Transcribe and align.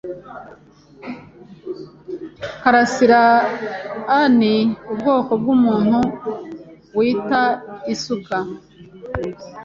Karasirani 2.61 4.55
ubwoko 4.91 5.31
bwumuntu 5.41 5.97
wita 6.97 7.43
isuka. 7.93 8.37